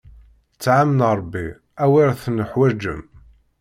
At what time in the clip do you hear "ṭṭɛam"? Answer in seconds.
0.55-0.91